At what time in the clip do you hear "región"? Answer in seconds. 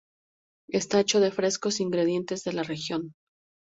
2.63-3.13